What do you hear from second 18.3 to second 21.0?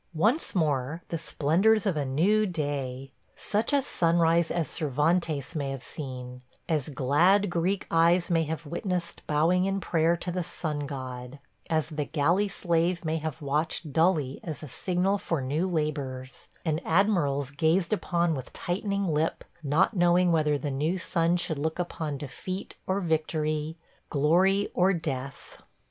with tightening lip, not knowing whether the new